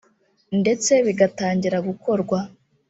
[0.59, 2.37] ndetse bigatangira gukorwa